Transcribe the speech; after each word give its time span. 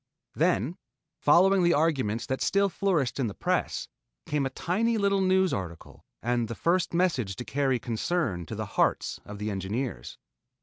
Then 0.33 0.77
following 1.19 1.61
the 1.61 1.75
arguments 1.75 2.25
that 2.25 2.41
still 2.41 2.69
flourished 2.69 3.19
in 3.19 3.27
the 3.27 3.35
press, 3.35 3.87
came 4.25 4.47
a 4.47 4.49
tiny 4.49 4.97
little 4.97 5.21
news 5.21 5.53
article 5.53 6.03
and 6.23 6.47
the 6.47 6.55
first 6.55 6.91
message 6.91 7.35
to 7.35 7.45
carry 7.45 7.77
concern 7.77 8.47
to 8.47 8.55
the 8.55 8.65
hearts 8.65 9.19
of 9.25 9.37
the 9.37 9.51
engineers. 9.51 10.17